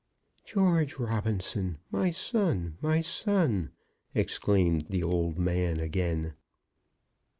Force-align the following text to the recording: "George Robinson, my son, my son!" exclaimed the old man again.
"George 0.45 0.97
Robinson, 0.97 1.77
my 1.91 2.09
son, 2.09 2.75
my 2.81 3.01
son!" 3.01 3.69
exclaimed 4.15 4.87
the 4.87 5.03
old 5.03 5.37
man 5.37 5.79
again. 5.79 6.33